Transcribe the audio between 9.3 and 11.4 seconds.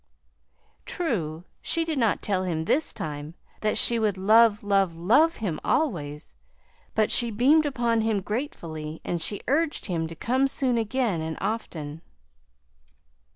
urged him to come soon again, and